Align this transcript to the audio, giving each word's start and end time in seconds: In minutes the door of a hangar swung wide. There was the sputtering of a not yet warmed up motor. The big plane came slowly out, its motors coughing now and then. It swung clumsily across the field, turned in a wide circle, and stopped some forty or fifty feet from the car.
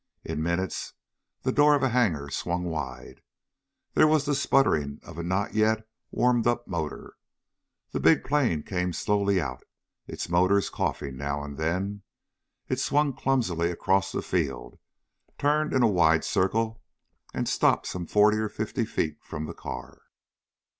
In 0.25 0.41
minutes 0.41 0.93
the 1.43 1.51
door 1.51 1.75
of 1.75 1.83
a 1.83 1.89
hangar 1.89 2.31
swung 2.31 2.63
wide. 2.63 3.21
There 3.93 4.07
was 4.07 4.25
the 4.25 4.33
sputtering 4.33 4.99
of 5.03 5.19
a 5.19 5.23
not 5.23 5.53
yet 5.53 5.87
warmed 6.09 6.47
up 6.47 6.67
motor. 6.67 7.13
The 7.91 7.99
big 7.99 8.23
plane 8.23 8.63
came 8.63 8.93
slowly 8.93 9.39
out, 9.39 9.61
its 10.07 10.27
motors 10.27 10.71
coughing 10.71 11.17
now 11.17 11.43
and 11.43 11.55
then. 11.55 12.01
It 12.67 12.79
swung 12.79 13.13
clumsily 13.13 13.69
across 13.69 14.11
the 14.11 14.23
field, 14.23 14.79
turned 15.37 15.71
in 15.71 15.83
a 15.83 15.87
wide 15.87 16.23
circle, 16.23 16.81
and 17.31 17.47
stopped 17.47 17.85
some 17.85 18.07
forty 18.07 18.37
or 18.37 18.49
fifty 18.49 18.85
feet 18.85 19.21
from 19.23 19.45
the 19.45 19.53
car. 19.53 20.01